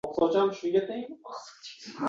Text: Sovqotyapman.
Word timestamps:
Sovqotyapman. 0.05 1.05